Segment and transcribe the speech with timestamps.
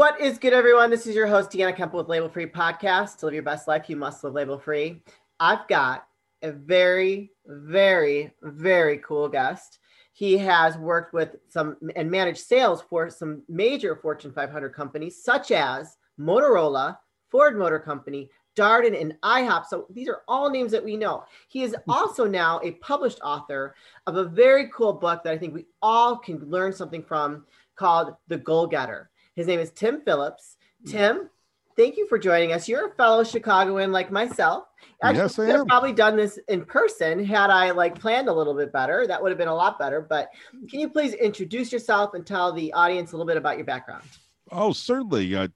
[0.00, 0.88] What is good, everyone?
[0.88, 3.18] This is your host, Deanna Kemp with Label Free Podcast.
[3.18, 5.02] To live your best life, you must live label free.
[5.38, 6.06] I've got
[6.40, 9.78] a very, very, very cool guest.
[10.14, 15.50] He has worked with some and managed sales for some major Fortune 500 companies, such
[15.50, 16.96] as Motorola,
[17.28, 19.66] Ford Motor Company, Darden, and IHOP.
[19.66, 21.24] So these are all names that we know.
[21.48, 21.90] He is mm-hmm.
[21.90, 23.74] also now a published author
[24.06, 27.44] of a very cool book that I think we all can learn something from
[27.76, 29.09] called The Goal Getter.
[29.36, 30.56] His name is Tim Phillips.
[30.86, 31.28] Tim,
[31.76, 32.68] thank you for joining us.
[32.68, 34.64] You're a fellow Chicagoan like myself.
[35.02, 35.66] Actually, Yes, I am.
[35.66, 39.06] probably done this in person had I like planned a little bit better.
[39.06, 40.00] That would have been a lot better.
[40.00, 40.30] But
[40.68, 44.04] can you please introduce yourself and tell the audience a little bit about your background?
[44.50, 45.34] Oh, certainly.
[45.34, 45.48] Uh,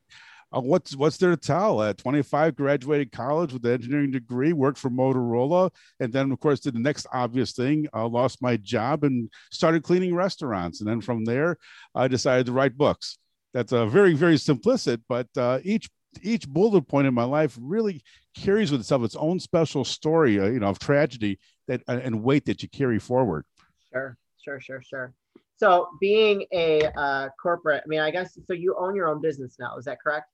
[0.55, 1.83] uh, what's what's there to tell?
[1.83, 6.61] At 25, graduated college with an engineering degree, worked for Motorola, and then of course
[6.61, 7.89] did the next obvious thing.
[7.93, 11.57] Uh, lost my job and started cleaning restaurants, and then from there,
[11.95, 13.19] I decided to write books.
[13.55, 15.89] That's a very very simplistic, but uh, each
[16.23, 18.03] each bullet point in my life really
[18.37, 21.39] carries with itself its own special story, uh, you know, of tragedy
[21.69, 23.45] that uh, and weight that you carry forward.
[23.93, 25.15] Sure, sure, sure, sure.
[25.57, 28.53] So being a uh, corporate, I mean, I guess so.
[28.53, 30.29] You own your own business now, is that correct?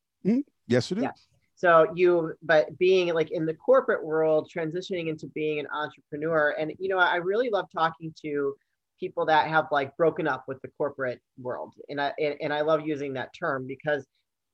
[0.66, 1.05] Yes, it is.
[1.05, 1.12] Yeah.
[1.56, 6.72] So you, but being like in the corporate world, transitioning into being an entrepreneur, and
[6.78, 8.55] you know, I really love talking to
[9.00, 12.60] people that have like broken up with the corporate world, and I and, and I
[12.60, 14.06] love using that term because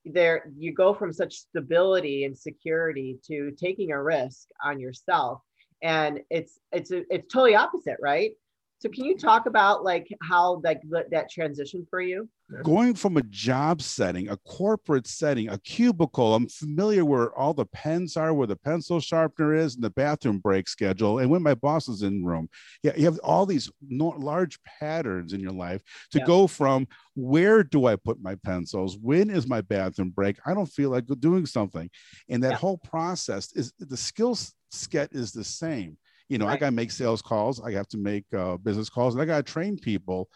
[0.05, 5.41] there you go from such stability and security to taking a risk on yourself,
[5.83, 8.33] and it's it's it's totally opposite, right?
[8.79, 12.29] So can you talk about like how like that transition for you?
[12.63, 17.67] going from a job setting, a corporate setting, a cubicle, I'm familiar where all the
[17.67, 21.55] pens are, where the pencil sharpener is, and the bathroom break schedule, and when my
[21.55, 22.49] boss is in room.
[22.83, 25.83] Yeah, you have all these large patterns in your life
[26.13, 26.25] to Yeah.
[26.25, 28.97] go from where do I put my pencils?
[28.97, 30.37] When is my bathroom break?
[30.47, 31.91] I don't feel like doing something,
[32.29, 32.59] and that Yeah.
[32.59, 34.39] whole process is the skill
[34.71, 35.99] set is the same.
[36.29, 37.61] You know, I got to make sales calls.
[37.61, 40.29] I have to make uh, business calls, and I got to train people.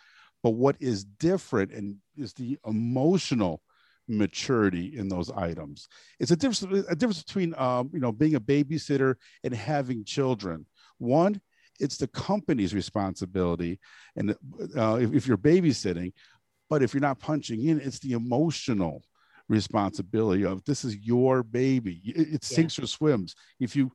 [0.42, 3.62] But what is different and is the emotional
[4.08, 5.88] maturity in those items.
[6.18, 9.14] It's a difference a difference between um, you know being a babysitter
[9.44, 10.66] and having children.
[10.98, 11.40] One
[11.78, 13.80] it's the company's responsibility
[14.14, 14.36] and
[14.76, 16.12] uh, if, if you're babysitting
[16.68, 19.02] but if you're not punching in it's the emotional
[19.48, 22.00] responsibility of this is your baby.
[22.04, 22.56] It, it Yeah.
[22.56, 23.34] sinks or swims.
[23.58, 23.90] If you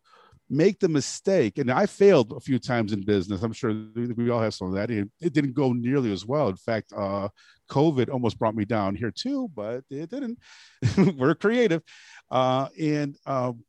[0.50, 3.42] make the mistake and i failed a few times in business.
[3.42, 6.50] I'm sure we all have some of that it, it didn't go nearly as well.
[6.50, 7.30] In fact uh
[7.70, 10.38] covid almost brought me down here too but it didn't.
[11.18, 11.82] We're creative.
[12.30, 13.64] Uh and um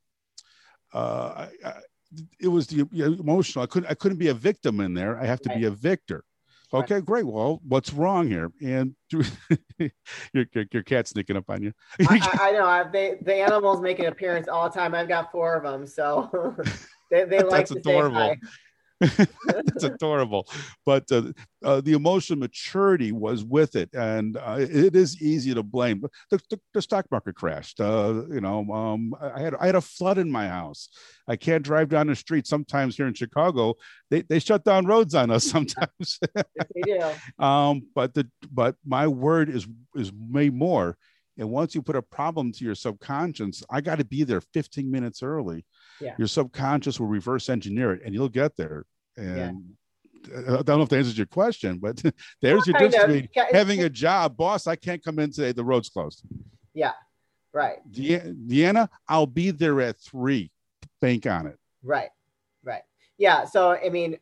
[0.93, 1.73] uh I, I,
[2.41, 5.19] it was the you know, emotional i couldn't i couldn't be a victim in there.
[5.19, 6.17] I have to be a victor.
[6.17, 6.36] Right.
[6.73, 9.25] Okay great well what's wrong here and your,
[10.33, 11.73] your, your cat's sneaking up on you
[12.09, 12.67] I, I I know.
[12.67, 14.95] I, they the animals make an appearance all the time.
[14.95, 16.57] I've got four of them, so
[17.11, 18.37] they, they like That's adorable.
[19.01, 20.49] That's adorable.
[20.87, 25.63] But uh, uh, the emotional maturity was with it, and uh, it is easy to
[25.63, 26.01] blame.
[26.01, 27.81] But the, the, the stock market crashed.
[27.81, 30.89] Uh, you know, um, I had I had a flood in my house.
[31.29, 32.47] I can't drive down the street.
[32.47, 33.75] Sometimes here in Chicago,
[34.11, 35.45] they, they shut down roads on us.
[35.51, 37.11] Sometimes, they do.
[37.45, 40.97] um, but the but my word is is way more.
[41.39, 44.91] And once you put a problem to your subconscious, I got to be there 15
[44.91, 45.65] minutes early.
[46.01, 46.15] Yeah.
[46.19, 48.85] Your subconscious will reverse engineer it, and you'll get there.
[49.17, 49.75] And
[50.35, 52.03] uh, I don't know if that answers your question, but
[52.43, 54.67] there's your difference between Yeah, having a job, boss.
[54.67, 55.53] I can't come in today.
[55.53, 56.23] The road's closed.
[56.75, 56.93] Yeah,
[57.53, 60.51] right, De- Deanna, I'll be there at three.
[61.01, 61.59] Bank on it.
[61.83, 62.09] right,
[62.65, 62.83] right.
[63.19, 63.45] Yeah.
[63.45, 64.19] So I mean,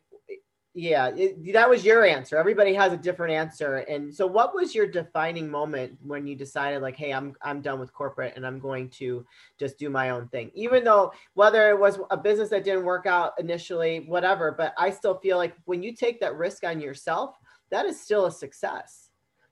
[0.77, 2.37] yeah, it, that was your answer.
[2.37, 3.77] Everybody has a different answer.
[3.77, 7.79] And so, what was your defining moment when you decided, like, hey, I'm I'm done
[7.79, 9.25] with corporate and I'm going to
[9.57, 13.05] just do my own thing, even though whether it was a business that didn't work
[13.05, 14.51] out initially, whatever.
[14.51, 17.37] But I still feel like when you take that risk on yourself,
[17.69, 19.11] that is still a success.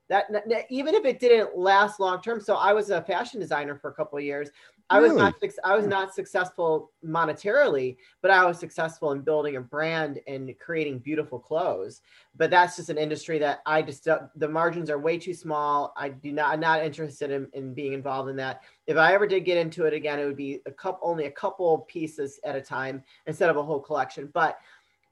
[0.09, 0.25] That
[0.69, 2.41] even if it didn't last long term.
[2.41, 4.49] So I was a fashion designer for a couple years.
[4.89, 9.61] I was not I was not successful monetarily, but I was successful in building a
[9.61, 12.01] brand and creating beautiful clothes.
[12.35, 15.93] But that's just an industry that I just the margins are way too small.
[15.97, 18.61] I do not I'm not interested in, in being involved in that.
[18.85, 21.31] If I ever did get into it again, it would be a couple only a
[21.31, 24.29] couple pieces at a time instead of a whole collection.
[24.33, 24.59] But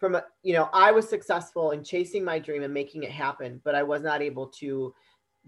[0.02, 3.62] from a, you know, I was successful in chasing my dream and making it happen,
[3.64, 4.94] but I was not able to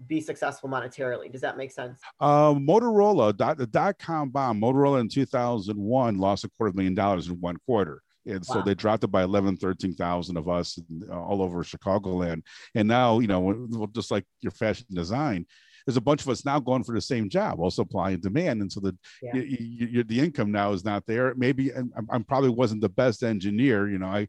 [0.06, 1.30] be successful monetarily.
[1.30, 2.00] Does that make sense?
[2.20, 7.28] Uh, Motorola, dot, the dot com bomb, Motorola in 2001 lost a quarter million dollars
[7.28, 8.02] in one quarter.
[8.26, 10.78] And so they dropped it by 11, 13,000 of us
[11.10, 12.42] uh, all over Chicagoland.
[12.74, 15.46] And now, you know, just like your fashion design,
[15.86, 18.62] there's a bunch of us now going for the same job, well, supply and demand,
[18.62, 19.34] and so the yeah.
[19.36, 21.34] you, you, the income now is not there.
[21.36, 23.88] Maybe I'm, I'm probably wasn't the best engineer.
[23.88, 24.28] You know, I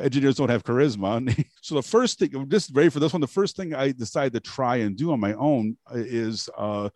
[0.00, 1.44] engineers don't have charisma.
[1.62, 4.40] so the first thing, just ready for this one, the first thing I decided to
[4.40, 6.88] try and do on my own uh, is uh,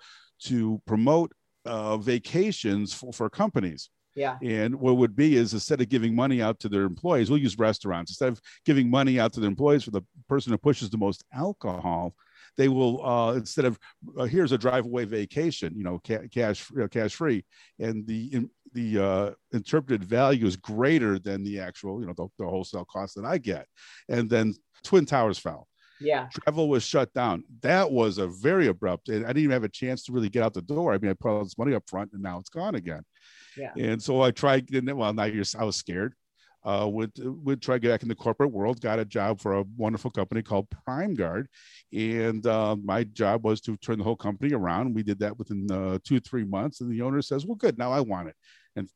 [0.45, 1.33] to promote
[1.65, 3.91] uh, vacations for, for companies.
[4.15, 4.37] Yeah.
[4.43, 7.59] And what would be is instead of giving money out to their employees, we'll use
[7.59, 8.11] restaurants.
[8.11, 11.25] Instead of giving money out to their employees for the person who pushes the most
[11.33, 12.15] alcohol,
[12.59, 13.79] they will uh, instead of
[14.19, 17.45] uh, here's a drive away vacation, you know, ca- cash uh, cash free,
[17.79, 22.29] and the in, the uh, interpreted value is greater than the actual, you know, the,
[22.39, 23.67] the wholesale cost that I get,
[24.11, 25.67] and then Twin Towers fell.
[26.01, 26.29] Yeah.
[26.33, 27.45] Travel was shut down.
[27.63, 29.09] That was a very abrupt.
[29.09, 30.93] And I didn't even have a chance to really get out the door.
[30.93, 33.03] I mean, I put all this money up front and now it's gone again.
[33.57, 33.73] Yeah.
[33.77, 36.15] And so I tried, well, now you're, I was scared.
[36.69, 37.13] Uh, would
[37.45, 38.79] would try to get back in the corporate world.
[38.79, 41.49] Got a job for a wonderful company called Prime Guard,
[41.95, 44.95] and uh, my job was to turn the whole company around.
[44.95, 47.91] We did that within uh, two three months, and the owner says, "Well, good, now
[47.91, 48.37] I want it."
[48.77, 48.87] And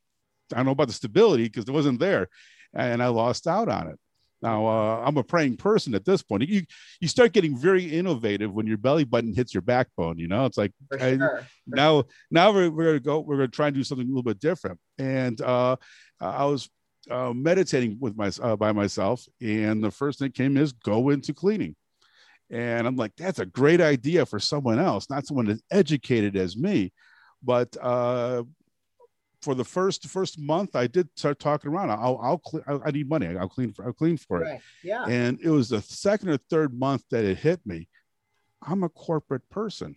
[0.52, 2.28] I don't know about the stability because it wasn't there,
[2.74, 3.98] and I lost out on it.
[4.42, 6.46] Now uh, I'm a praying person at this point.
[6.46, 6.64] You
[7.00, 10.18] you start getting very innovative when your belly button hits your backbone.
[10.18, 11.40] You know, it's like sure.
[11.40, 13.20] I, now now we're, we're gonna go.
[13.20, 14.78] We're gonna try and do something a little bit different.
[14.98, 15.76] And uh,
[16.20, 16.68] I was
[17.10, 21.34] uh, meditating with my uh, by myself, and the first thing came is go into
[21.34, 21.76] cleaning.
[22.50, 26.56] And I'm like, that's a great idea for someone else, not someone as educated as
[26.56, 26.92] me.
[27.42, 28.44] But uh,
[29.40, 31.90] for the first first month, I did start talking around.
[31.90, 32.62] I'll I'll clean.
[32.66, 33.26] I need money.
[33.36, 34.54] I'll clean for I'll clean for right.
[34.54, 34.60] it.
[34.84, 35.04] Yeah.
[35.04, 37.88] And it was the second or third month that it hit me.
[38.62, 39.96] I'm a corporate person.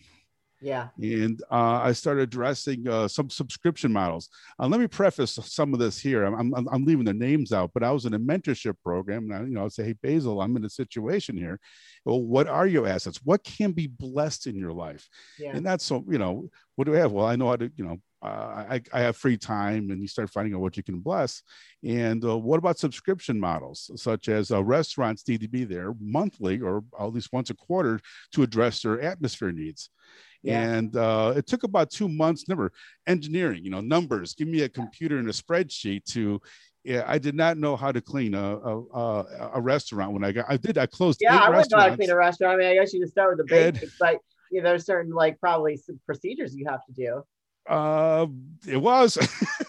[0.66, 0.88] Yeah.
[1.00, 4.30] And uh, I started addressing uh, some subscription models.
[4.60, 6.24] Uh, let me preface some of this here.
[6.24, 9.26] I'm, I'm, I'm leaving the names out, but I was in a mentorship program.
[9.26, 11.60] And I, you know, I'd say, hey, Basil, I'm in a situation here.
[12.04, 13.20] Well, what are your assets?
[13.24, 15.08] What can be blessed in your life?
[15.38, 15.56] Yeah.
[15.56, 17.12] And that's so, you know, what do I have?
[17.12, 20.08] Well, I know how to, you know, uh, I, I, have free time and you
[20.08, 21.44] start finding out what you can bless.
[21.84, 26.60] And uh, what about subscription models, such as uh, restaurants need to be there monthly
[26.60, 28.00] or at least once a quarter
[28.32, 29.92] to address their atmosphere needs?
[30.46, 30.62] Yeah.
[30.62, 32.48] And uh, it took about two months.
[32.48, 32.72] Never
[33.08, 34.34] engineering, you know, numbers.
[34.36, 36.42] Give me a computer and a spreadsheet to.
[36.84, 40.46] Yeah, I did not know how to clean a a, a restaurant when I got.
[40.48, 40.78] I did.
[40.78, 41.20] I closed.
[41.20, 42.54] Yeah, I wouldn't know how to clean a restaurant.
[42.54, 44.20] I mean, I guess you just start with the basics, but
[44.52, 47.24] you know, there's certain like probably some procedures you have to do.
[47.68, 48.28] Uh,
[48.68, 49.18] it was,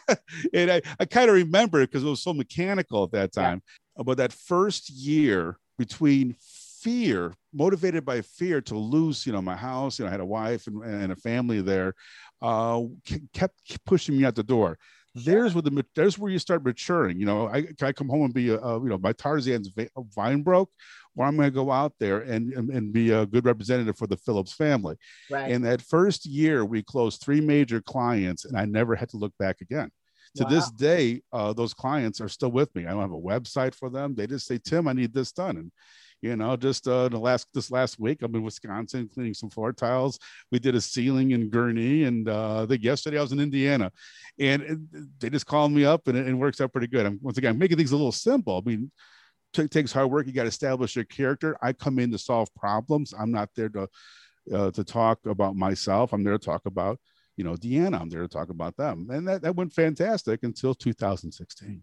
[0.52, 3.62] and I, I kind of remember it because it was so mechanical at that time.
[3.96, 4.02] Yeah.
[4.04, 6.36] But that first year between
[6.86, 10.24] fear, motivated by fear to lose, you know, my house, you know, I had a
[10.24, 11.94] wife and, and a family there,
[12.40, 12.82] uh,
[13.32, 14.78] kept pushing me out the door.
[15.12, 17.18] There's where the there's where you start maturing.
[17.18, 19.70] You know, I I come home and be a, a you know my Tarzan's
[20.14, 20.70] vine broke,
[21.16, 24.06] or I'm going to go out there and, and, and be a good representative for
[24.06, 24.94] the Phillips family.
[25.30, 25.50] Right.
[25.50, 29.32] And that first year, we closed three major clients, and I never had to look
[29.38, 29.90] back again.
[30.36, 30.50] To wow.
[30.50, 32.84] this day, uh, those clients are still with me.
[32.84, 34.14] I don't have a website for them.
[34.14, 35.72] They just say, "Tim, I need this done," and
[36.22, 39.72] you know just uh the last this last week i'm in wisconsin cleaning some floor
[39.72, 40.18] tiles.
[40.50, 43.92] We did a ceiling in Gurnee, and uh think yesterday i was in indiana.
[44.38, 47.06] And they just called me up and it, it, works out pretty good.
[47.06, 48.62] I'm once again I'm making things a little simple.
[48.64, 48.90] I mean
[49.52, 50.26] t- takes hard work.
[50.26, 51.56] You got to establish your character.
[51.62, 53.14] I come in to solve problems.
[53.18, 53.88] I'm not there to
[54.52, 56.12] uh, to talk about myself.
[56.12, 56.98] I'm there to talk about
[57.36, 58.00] you know deanna.
[58.00, 59.08] I'm there to talk about them.
[59.10, 61.82] And that, that went fantastic until 2016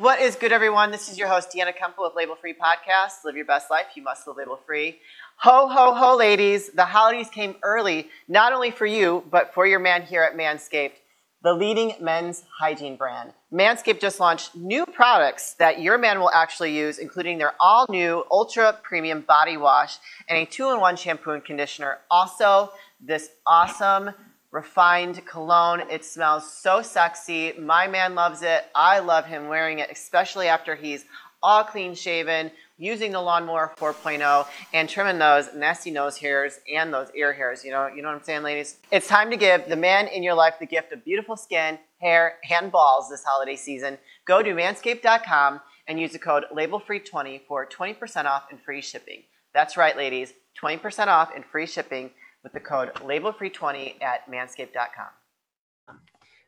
[0.00, 0.90] what is good, everyone?
[0.90, 3.22] This is your host, Deanna Kemple with Label Free Podcast.
[3.22, 3.84] Live your best life.
[3.94, 4.98] You must live label free.
[5.40, 6.70] Ho, ho, ho, ladies.
[6.70, 10.94] The holidays came early, not only for you, but for your man here at Manscaped,
[11.42, 13.34] the leading men's hygiene brand.
[13.52, 18.24] Manscaped just launched new products that your man will actually use, including their all new
[18.30, 19.98] ultra premium body wash
[20.30, 21.98] and a two in one shampoo and conditioner.
[22.10, 24.12] Also, this awesome
[24.50, 25.82] refined cologne.
[25.90, 27.52] It smells so sexy.
[27.58, 28.66] My man loves it.
[28.74, 31.04] I love him wearing it, especially after he's
[31.42, 37.08] all clean shaven, using the lawnmower 4.0 and trimming those nasty nose hairs and those
[37.14, 37.64] ear hairs.
[37.64, 38.76] You know, you know what I'm saying, ladies?
[38.90, 42.36] It's time to give the man in your life the gift of beautiful skin, hair,
[42.50, 43.98] and balls this holiday season.
[44.26, 49.22] Go to manscaped.com and use the code labelfree20 for 20% off and free shipping.
[49.52, 52.10] That's right, ladies, 20% off and free shipping
[52.42, 55.96] with the code labelfree20 at manscaped.com.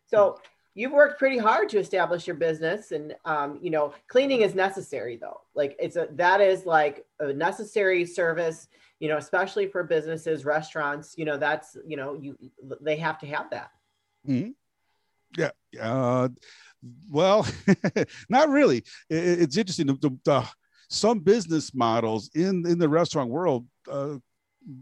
[0.06, 0.38] So
[0.74, 5.16] you've worked pretty hard to establish your business and um, you know cleaning is necessary
[5.16, 8.68] though like it's a that is like a necessary service
[9.00, 12.36] you know especially for businesses restaurants you know that's you know you
[12.80, 13.70] they have to have that
[14.26, 14.50] mm-hmm.
[15.36, 16.28] yeah uh,
[17.10, 17.46] well
[18.28, 20.48] not really it, it's interesting the, the, the,
[20.88, 24.16] some business models in in the restaurant world uh,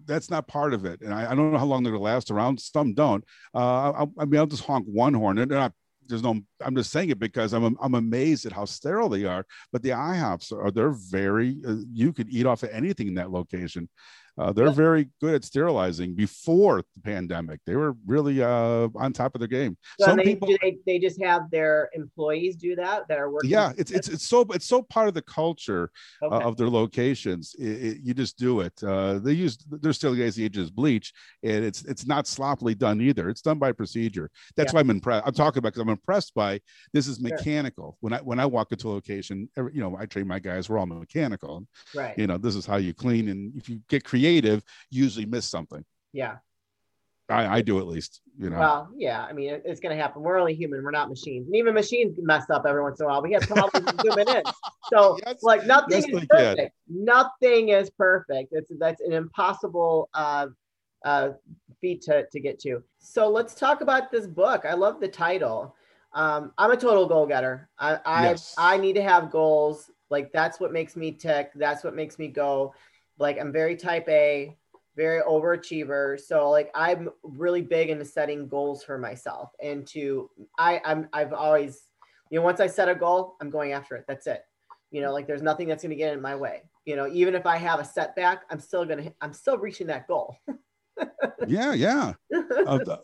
[0.04, 1.00] that's not part of it.
[1.00, 2.60] And I, I don't know how long they're going to last around.
[2.60, 3.24] Some don't.
[3.54, 5.36] Uh, I, I, mean, I'll just honk one horn.
[5.36, 5.72] They're not
[6.10, 9.46] there's no i'm just saying it because i'm i'm amazed at how sterile they are
[9.72, 13.30] but the ihops are they're very uh, you could eat off of anything in that
[13.30, 13.88] location
[14.40, 17.60] uh, they're very good at sterilizing before the pandemic.
[17.66, 19.76] They were really uh, on top of their game.
[19.98, 23.50] So Some they, people they, they just have their employees do that that are working.
[23.50, 25.90] Yeah, it's it's it's so it's so part of the culture
[26.22, 26.44] uh, okay.
[26.44, 27.54] uh, of their locations.
[27.58, 28.72] It, it, you just do it.
[28.82, 33.28] Uh, they use they're still agents bleach, and it's it's not sloppily done either.
[33.28, 34.30] It's done by procedure.
[34.56, 34.76] That's yeah.
[34.76, 35.26] why I'm impressed.
[35.26, 36.60] I'm talking about because I'm impressed by
[36.94, 37.90] this is mechanical.
[37.90, 37.96] Sure.
[38.00, 40.70] When I when I walk into a location, every, you know, I train my guys.
[40.70, 41.66] We're all mechanical.
[41.94, 42.16] Right.
[42.16, 45.46] You know, this is how you clean, and if you get creative creative usually miss
[45.46, 45.84] something.
[46.12, 46.36] Yeah.
[47.28, 48.58] I, I do at least, you know.
[48.58, 49.24] Well, yeah.
[49.24, 50.22] I mean, it, it's going to happen.
[50.22, 50.82] We're only human.
[50.82, 51.46] We're not machines.
[51.46, 53.22] And even machines mess up every once in a while.
[53.22, 54.42] We have problems zooming in.
[54.92, 56.58] So, yes, like, nothing yes, is perfect.
[56.58, 57.04] Can.
[57.04, 58.52] Nothing is perfect.
[58.52, 60.48] It's that's an impossible uh,
[61.04, 61.30] uh,
[61.80, 62.82] feat to, to get to.
[62.98, 64.64] So, let's talk about this book.
[64.64, 65.76] I love the title.
[66.12, 67.68] Um, I'm a total goal getter.
[67.78, 68.56] I I, yes.
[68.58, 69.88] I need to have goals.
[70.10, 71.52] Like that's what makes me tick.
[71.54, 72.74] That's what makes me go
[73.20, 74.56] like I'm very type A,
[74.96, 76.18] very overachiever.
[76.18, 81.32] So like I'm really big into setting goals for myself and to I I'm I've
[81.32, 81.82] always
[82.30, 84.04] you know once I set a goal, I'm going after it.
[84.08, 84.42] That's it.
[84.90, 86.62] You know, like there's nothing that's going to get in my way.
[86.84, 89.86] You know, even if I have a setback, I'm still going to I'm still reaching
[89.88, 90.36] that goal.
[91.46, 92.14] yeah, yeah.
[92.66, 92.96] Uh,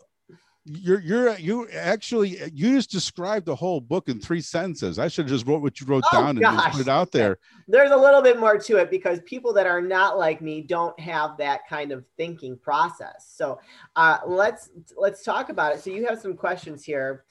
[0.69, 4.99] you're you're you actually you just described the whole book in three sentences.
[4.99, 7.11] I should have just wrote what you wrote oh, down and just put it out
[7.11, 7.39] there.
[7.67, 10.97] There's a little bit more to it because people that are not like me don't
[10.99, 13.31] have that kind of thinking process.
[13.33, 13.59] So
[13.95, 15.81] uh, let's let's talk about it.
[15.81, 17.23] So you have some questions here.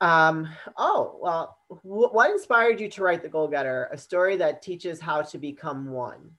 [0.00, 5.00] Um, oh well, what inspired you to write The Goal Getter, a story that teaches
[5.00, 6.30] how to become one?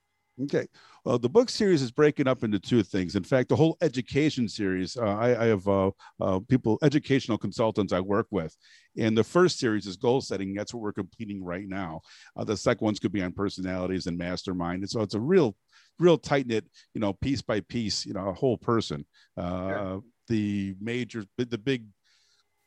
[0.43, 0.67] Okay.
[1.03, 3.15] Well, the book series is breaking up into two things.
[3.15, 5.91] In fact, the whole education series, uh, I, I, have uh,
[6.21, 8.55] uh, people, educational consultants I work with.
[8.97, 10.53] And the first series is goal setting.
[10.53, 12.01] That's what we're completing right now.
[12.35, 14.83] Uh, the second ones could be on personalities and mastermind.
[14.83, 15.55] And so it's a real,
[15.97, 19.05] real tight knit, you know, piece by piece, you know, a whole person.
[19.35, 20.01] Uh, sure.
[20.27, 21.85] The major, the big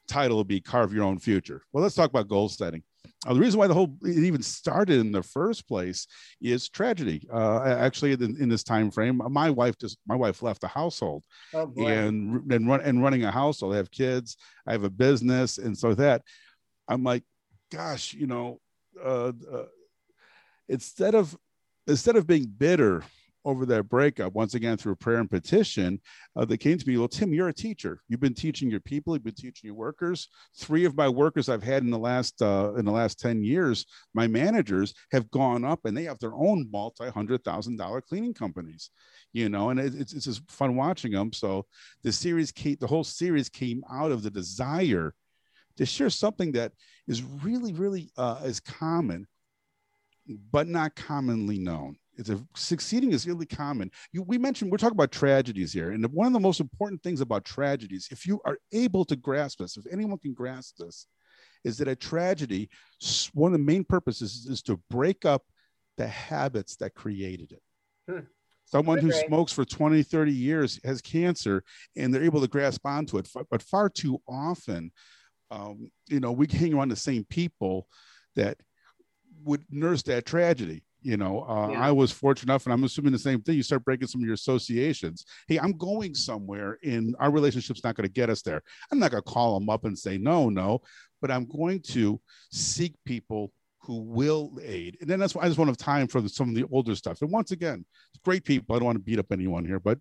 [0.09, 1.63] title will be carve your own future.
[1.73, 2.83] Well, let's talk about goal setting.
[3.27, 6.07] Uh, the reason why the whole it even started in the first place
[6.41, 7.27] is tragedy.
[7.33, 11.23] Uh, actually, in, in, this time frame, my wife just my wife left the household,
[11.53, 13.75] oh, and and run and running a household.
[13.75, 16.23] I have kids, I have a business, and so that
[16.89, 17.23] I'm like,
[17.71, 18.59] gosh, you know,
[19.03, 19.65] uh, uh
[20.69, 21.37] instead of
[21.87, 23.03] instead of being bitter
[23.45, 26.01] over that breakup, once again through prayer and petition,
[26.37, 28.01] uh, they came to me, well, Tim, you're a teacher.
[28.09, 29.15] You've been teaching your people.
[29.15, 30.29] You've been teaching your workers.
[30.57, 33.87] Three of my workers I've had in the last uh, in the last ten years,
[34.15, 38.35] my managers have gone up and they have their own multi hundred thousand dollar cleaning
[38.35, 38.91] companies.
[39.33, 41.33] You know, and it, it's it's just fun watching them.
[41.33, 41.67] So
[42.03, 45.15] the series, came, the whole series came out of the desire
[45.77, 46.73] to share something that
[47.07, 49.27] is really, really uh, is common,
[50.53, 53.91] but not commonly known it's a succeeding is really common.
[54.13, 57.23] You, we mentioned we're talking about tragedies here, and one of the most important things
[57.23, 61.07] about tragedies, if you are able to grasp this, if anyone can grasp this,
[61.65, 62.69] is that a tragedy,
[63.33, 65.43] one of the main purposes is to break up
[65.97, 67.63] the habits that created it.
[68.09, 68.25] Hmm.
[68.67, 71.65] Someone who smokes for 20, 30 years has cancer
[71.97, 73.29] and they're able to grasp onto it.
[73.51, 74.93] But far too often,
[75.51, 77.89] um, you know, we hang around the same people
[78.37, 78.59] that
[79.43, 81.81] would nurse that tragedy you know uh, yeah.
[81.81, 84.27] i was fortunate enough and i'm assuming the same thing you start breaking some of
[84.27, 85.25] your associations.
[85.49, 88.63] Hey i'm going somewhere and our relationship's not going to get us there.
[88.91, 90.81] I'm not going to call them up and say no no
[91.21, 93.53] but i'm going to seek people
[93.83, 96.29] who will aid and then that's why i just want to have time for the,
[96.29, 97.23] some of the older stuff.
[97.23, 97.85] And once again
[98.25, 99.99] great people i don't want to beat up anyone here but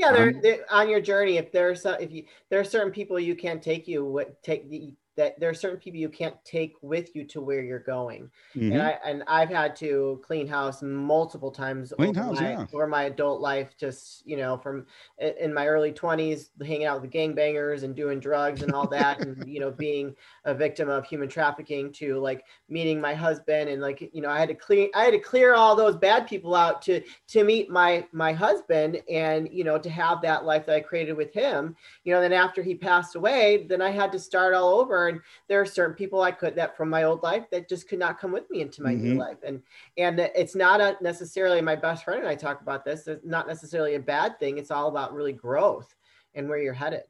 [0.00, 1.36] yeah they're, um, they're on your journey.
[1.36, 4.68] If there's if you there are certain people you can't take you take
[5.20, 8.30] that there are certain people you can't take with you to where you're going.
[8.56, 8.72] Mm-hmm.
[8.72, 12.66] And I and I've had to clean house multiple times clean over, house, my, yeah.
[12.72, 14.86] over my adult life, just you know, from
[15.18, 19.20] in my early 20s, hanging out with the gangbangers and doing drugs and all that,
[19.20, 23.82] and you know, being a victim of human trafficking to like meeting my husband and
[23.82, 26.54] like you know, I had to clean I had to clear all those bad people
[26.54, 30.76] out to to meet my my husband and you know to have that life that
[30.76, 31.76] I created with him.
[32.04, 35.20] You know, then after he passed away, then I had to start all over and
[35.48, 38.18] there are certain people I could that from my old life that just could not
[38.18, 39.02] come with me into my mm-hmm.
[39.02, 39.38] new life.
[39.46, 39.62] And
[39.96, 43.06] and it's not a necessarily my best friend and I talk about this.
[43.06, 44.58] It's not necessarily a bad thing.
[44.58, 45.94] It's all about really growth
[46.34, 47.02] and where you're headed.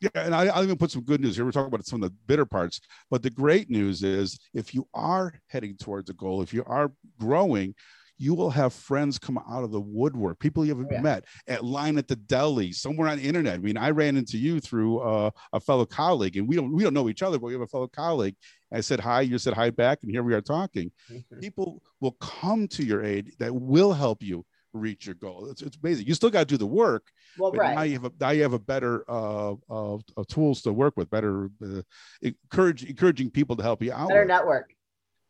[0.00, 1.44] Yeah, and I, will even put some good news here.
[1.44, 4.86] We're talking about some of the bitter parts, but the great news is if you
[4.94, 7.74] are heading towards a goal, if you are growing,
[8.18, 11.00] you will have friends come out of the woodwork, people you haven't oh, yeah.
[11.00, 13.54] met at line at the deli, somewhere on the internet.
[13.54, 16.82] I mean, I ran into you through uh, a fellow colleague, and we don't we
[16.82, 18.34] don't know each other, but we have a fellow colleague.
[18.72, 20.90] I said hi, you said hi back, and here we are talking.
[21.10, 21.40] Mm-hmm.
[21.40, 25.48] People will come to your aid that will help you reach your goal.
[25.50, 26.06] It's, it's amazing.
[26.06, 27.06] You still got to do the work.
[27.38, 27.74] Well, right.
[27.74, 29.98] Now you have a, now you have a better uh, uh,
[30.28, 31.82] tools to work with, better uh,
[32.22, 34.08] encourage, encouraging people to help you out.
[34.08, 34.70] Better network.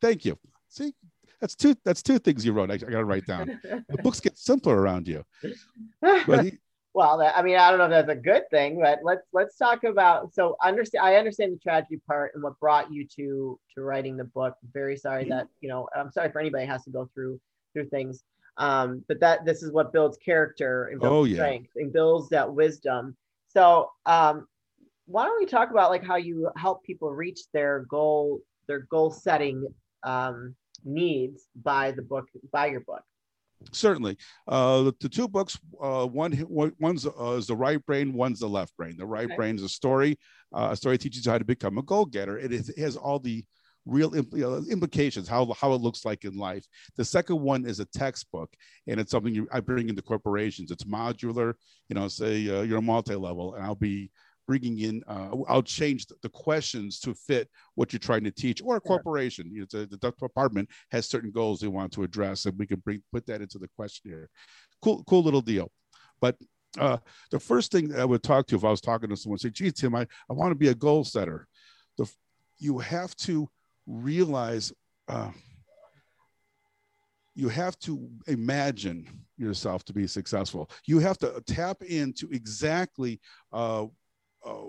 [0.00, 0.38] Thank you.
[0.68, 0.92] See,
[1.40, 1.76] that's two.
[1.84, 2.70] That's two things you wrote.
[2.70, 3.60] I, I got to write down.
[3.62, 5.24] the books get simpler around you.
[5.40, 5.52] He,
[6.94, 9.84] well, I mean, I don't know if that's a good thing, but let's let's talk
[9.84, 10.34] about.
[10.34, 11.04] So, understand.
[11.04, 14.54] I understand the tragedy part and what brought you to to writing the book.
[14.72, 15.88] Very sorry that you know.
[15.96, 17.40] I'm sorry for anybody has to go through
[17.72, 18.24] through things.
[18.56, 21.36] Um, but that this is what builds character and builds oh, yeah.
[21.36, 23.16] strength and builds that wisdom.
[23.46, 24.48] So, um,
[25.06, 29.10] why don't we talk about like how you help people reach their goal, their goal
[29.10, 29.66] setting
[30.02, 30.54] um,
[30.84, 33.02] needs by the book, by your book?
[33.72, 34.16] Certainly,
[34.46, 35.58] uh, the, the, two books.
[35.82, 36.32] Uh, one
[36.78, 38.96] one's uh, is the right brain, one's the left brain.
[38.96, 39.36] The right okay.
[39.36, 40.18] brain is a story.
[40.54, 42.38] Uh, a story teaches you how to become a goal getter.
[42.38, 43.44] It, is, it has all the
[43.84, 46.64] real impl- implications, how, how it looks like in life.
[46.96, 48.54] The second one is a textbook,
[48.86, 50.70] and it's something you, I bring into corporations.
[50.70, 51.54] It's modular.
[51.88, 54.10] You know, say uh, you're a multi-level, and I'll be
[54.48, 58.76] bringing in, uh, I'll change the questions to fit what you're trying to teach, or
[58.76, 59.48] a corporation.
[59.52, 63.02] You know, the department has certain goals they want to address, and we can bring
[63.12, 64.30] put that into the questionnaire.
[64.82, 65.70] Cool, cool little deal.
[66.20, 66.36] But
[66.78, 66.96] uh,
[67.30, 69.74] the first thing I would talk to if I was talking to someone, say, "Geez,
[69.74, 71.46] Tim, I, I want to be a goal setter."
[71.98, 72.10] The,
[72.58, 73.48] you have to
[73.86, 74.72] realize.
[75.06, 75.30] Uh,
[77.34, 80.68] you have to imagine yourself to be successful.
[80.86, 83.20] You have to tap into exactly
[83.52, 83.86] uh,
[84.44, 84.66] uh,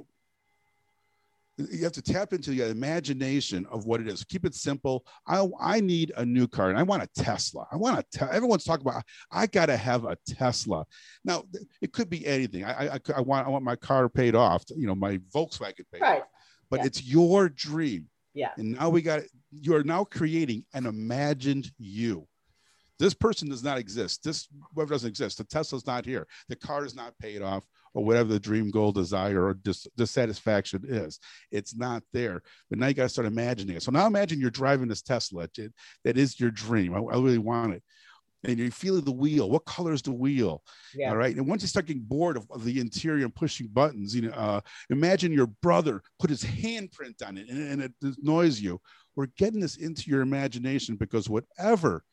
[1.58, 4.24] you have to tap into the imagination of what it is.
[4.24, 5.06] Keep it simple.
[5.28, 7.68] I, I need a new car and I want a Tesla.
[7.72, 10.86] I want a, te- everyone's talking about, I got to have a Tesla.
[11.26, 11.44] Now
[11.82, 12.64] it could be anything.
[12.64, 16.02] I, I, I, want, I want my car paid off, you know, my Volkswagen paid
[16.02, 16.22] right.
[16.22, 16.28] off,
[16.70, 16.86] but yeah.
[16.86, 18.08] it's your dream.
[18.34, 18.52] Yeah.
[18.56, 22.26] And now we got, you are now creating an imagined you.
[23.00, 24.24] This person does not exist.
[24.24, 25.38] This whatever doesn't exist.
[25.38, 26.28] The Tesla's not here.
[26.50, 30.84] The car is not paid off or whatever the dream goal desire or dis- dissatisfaction
[30.88, 31.20] is
[31.52, 34.52] it's not there but now you got to start imagining it so now imagine you're
[34.52, 35.48] driving this tesla
[36.04, 37.82] that is your dream i, I really want it
[38.44, 39.50] and you're feeling the wheel.
[39.50, 40.64] What color is the wheel?
[40.96, 41.10] Yeah.
[41.10, 41.36] All right.
[41.36, 44.32] And once you start getting bored of, of the interior and pushing buttons, you know,
[44.32, 48.80] uh, imagine your brother put his handprint on it and, and it annoys you.
[49.16, 52.04] We're getting this into your imagination because whatever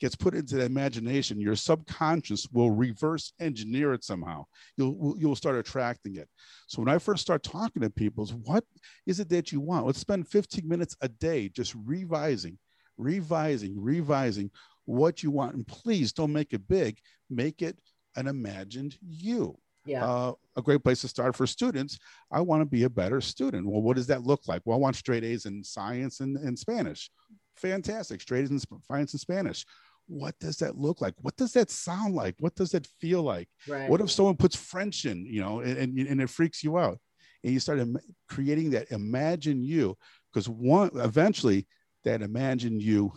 [0.00, 4.44] gets put into the imagination, your subconscious will reverse engineer it somehow.
[4.76, 6.28] You'll you'll start attracting it.
[6.66, 8.64] So when I first start talking to people, what
[9.06, 9.86] is it that you want?
[9.86, 12.58] Let's spend 15 minutes a day just revising,
[12.96, 14.50] revising, revising
[14.86, 15.54] what you want.
[15.54, 16.98] And please don't make it big.
[17.28, 17.78] Make it
[18.16, 19.56] an imagined you.
[19.86, 20.04] Yeah.
[20.04, 21.98] Uh, a great place to start for students.
[22.30, 23.66] I want to be a better student.
[23.66, 24.62] Well, what does that look like?
[24.64, 27.10] Well, I want straight A's in science and, and Spanish.
[27.56, 28.20] Fantastic.
[28.20, 29.64] Straight A's in science and Spanish
[30.10, 31.14] what does that look like?
[31.18, 32.34] What does that sound like?
[32.40, 33.48] What does that feel like?
[33.68, 33.88] Right.
[33.88, 36.98] What if someone puts French in, you know, and, and, and it freaks you out?
[37.44, 37.96] And you start Im-
[38.28, 39.96] creating that imagine you,
[40.32, 41.66] because one eventually
[42.04, 43.12] that imagine you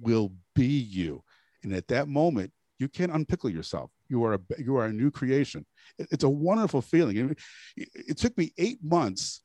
[0.00, 1.22] will be you.
[1.62, 3.90] And at that moment, you can't unpickle yourself.
[4.08, 5.64] You are a you are a new creation.
[5.98, 7.16] It, it's a wonderful feeling.
[7.76, 9.42] It, it took me eight months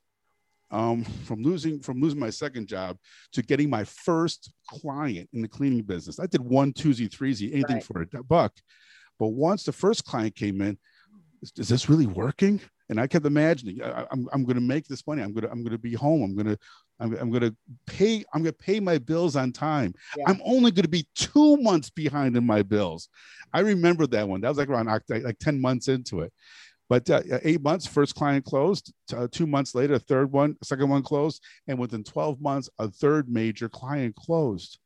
[0.71, 2.97] um, from losing from losing my second job
[3.34, 6.19] to getting my first client in the cleaning business.
[6.19, 7.84] I did one twosie, threesie, anything right.
[7.84, 8.53] for a buck.
[9.17, 10.77] But once the first client came in,
[11.41, 12.62] is, is this really working?
[12.89, 15.21] And I kept imagining, I, am I'm, I'm going to make this money.
[15.21, 16.23] I'm going to I'm going to be home.
[16.23, 16.58] I'm going to
[16.99, 17.55] I'm, I'm going to
[17.86, 19.93] pay I'm going to pay my bills on time.
[20.17, 20.25] Yeah.
[20.27, 23.10] I'm only going to be two months behind in my bills.
[23.53, 24.41] I remember that one.
[24.41, 26.34] That was like around like 10 months into it.
[26.89, 28.91] But uh, eight months, first client closed.
[29.15, 32.89] Uh, two months later, a third one, second one closed, and within 12 months, a
[32.89, 34.80] third major client closed.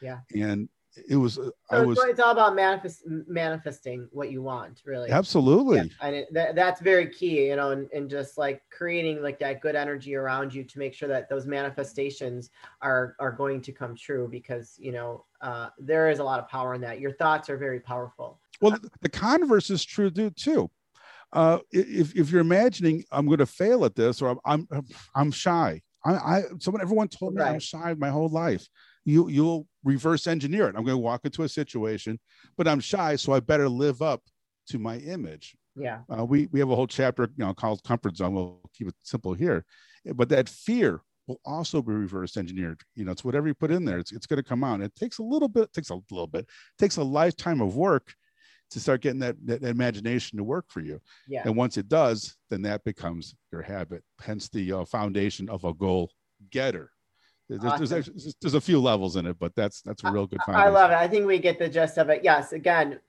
[0.00, 0.20] Yeah.
[0.34, 0.70] And
[1.08, 5.10] it was uh, so I was it's all about manifest, manifesting what you want really
[5.10, 5.84] absolutely yeah.
[6.00, 9.60] and it, that, that's very key you know and, and just like creating like that
[9.60, 12.50] good energy around you to make sure that those manifestations
[12.82, 16.48] are are going to come true because you know uh, there is a lot of
[16.48, 20.68] power in that your thoughts are very powerful well the converse is true too
[21.32, 25.30] uh, if, if you're imagining I'm going to fail at this or I'm I'm, I'm
[25.30, 27.52] shy, I, I someone everyone told me right.
[27.52, 28.66] I'm shy my whole life.
[29.04, 30.76] You you'll reverse engineer it.
[30.76, 32.18] I'm going to walk into a situation,
[32.56, 34.22] but I'm shy, so I better live up
[34.68, 35.56] to my image.
[35.76, 36.00] Yeah.
[36.08, 38.34] Uh, we we have a whole chapter you know called comfort zone.
[38.34, 39.64] We'll keep it simple here,
[40.14, 42.80] but that fear will also be reverse engineered.
[42.96, 44.80] You know, it's whatever you put in there, it's, it's going to come out.
[44.80, 46.46] It takes a little bit, it takes a little bit,
[46.78, 48.14] takes a lifetime of work
[48.70, 51.00] to start getting that, that imagination to work for you.
[51.28, 51.42] Yeah.
[51.44, 54.02] And once it does, then that becomes your habit.
[54.20, 56.10] Hence the uh, foundation of a goal
[56.50, 56.90] getter.
[57.48, 57.86] There's, awesome.
[57.86, 60.38] there's, there's, there's, a few levels in it, but that's that's a real good.
[60.46, 60.68] Foundation.
[60.68, 60.94] I love it.
[60.94, 62.22] I think we get the gist of it.
[62.22, 63.00] Yes, again,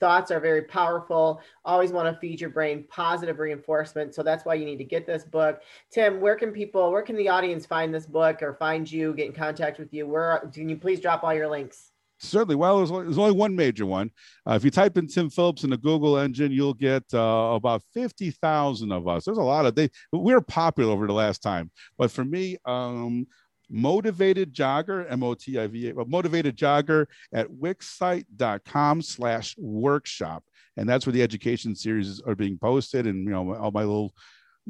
[0.00, 1.42] thoughts are very powerful.
[1.66, 4.14] Always want to feed your brain positive reinforcement.
[4.14, 5.60] So that's why you need to get this book.
[5.90, 9.26] Tim, where can people, where can the audience find this book or find you, get
[9.26, 10.06] in contact with you?
[10.06, 11.89] Where can you please drop all your links?
[12.20, 12.56] Certainly.
[12.56, 14.10] Well, there's only, there's only one major one.
[14.46, 17.82] Uh, if you type in Tim Phillips in the Google engine, you'll get uh, about
[17.94, 19.24] 50,000 of us.
[19.24, 19.88] There's a lot of they.
[20.12, 23.26] We were popular over the last time, but for me, um,
[23.70, 30.42] motivated jogger m-o-t-i-v-a motivated jogger at wixsite.com slash workshop
[30.76, 34.12] and that's where the education series are being posted and you know all my little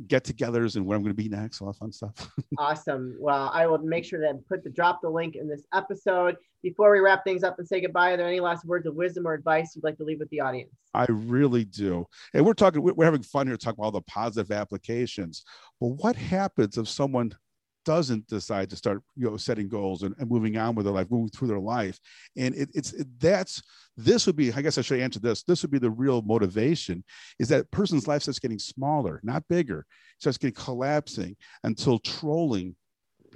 [0.06, 2.12] get-togethers and where i'm going to be next all that fun stuff.
[2.58, 3.16] Awesome.
[3.18, 6.36] Well i will make sure to put the drop the link in this episode.
[6.62, 9.26] Before we wrap things up and say goodbye are there any last words of wisdom
[9.26, 10.72] or advice you'd like to leave with the audience?
[10.94, 12.06] I really do.
[12.34, 15.44] And we're talking we're having fun here talking about all the positive applications.
[15.80, 17.32] But what happens if someone
[17.90, 21.10] doesn't decide to start you know setting goals and, and moving on with their life
[21.10, 21.98] moving through their life.
[22.36, 23.60] And it, it's it, that's
[23.96, 27.02] this would be i guess i should answer this this would be the real motivation
[27.40, 29.84] is that person's life starts getting smaller not bigger.
[30.20, 32.76] Starts getting collapsing until trolling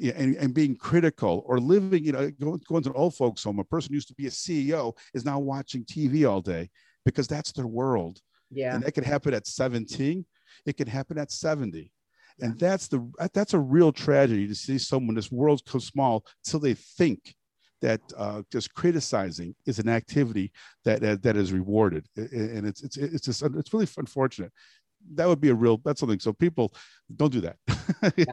[0.00, 3.58] and, and being critical or living you know going, going to an old folks home.
[3.58, 6.70] A person used to be a ceo is now watching tv all day
[7.04, 8.20] because that's their world.
[8.52, 8.74] Yeah.
[8.74, 10.24] And that could happen at 17
[10.66, 11.90] it can happen at 70
[12.40, 16.60] and that's the that's a real tragedy to see someone this world's so small until
[16.60, 17.34] they think
[17.84, 20.50] that uh, just criticizing is an activity
[20.86, 22.06] that, that, that is rewarded.
[22.16, 24.50] And it's it's it's just it's really unfortunate.
[25.14, 26.72] That would be a real that's something so people
[27.14, 27.56] don't do that.
[28.16, 28.24] Yeah.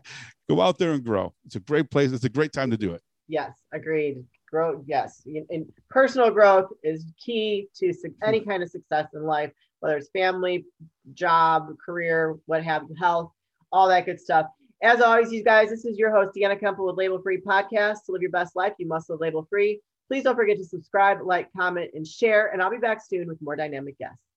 [0.49, 1.33] go out there and grow.
[1.45, 3.01] It's a great place it's a great time to do it.
[3.27, 4.23] Yes agreed.
[4.49, 5.21] Growth yes.
[5.49, 10.65] And personal growth is key to any kind of success in life whether it's family
[11.13, 13.31] job career what have you health
[13.71, 14.47] all that good stuff.
[14.83, 18.05] As always, you guys, this is your host, Deanna Kemple with Label Free Podcast.
[18.05, 19.79] To live your best life, you must live label free.
[20.07, 22.47] Please don't forget to subscribe, like, comment, and share.
[22.47, 24.30] And I'll be back soon with more dynamic guests.